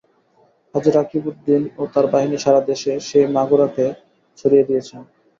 কাজী 0.75 0.89
রকিবউদ্দীন 0.91 1.63
ও 1.77 1.93
তাঁর 1.93 2.05
বাহিনী 2.13 2.37
সারা 2.39 2.61
দেশে 2.69 2.91
সেই 3.07 3.25
মাগুরাকে 3.35 3.85
ছড়িয়ে 4.37 4.67
দিয়েছেন। 4.67 5.01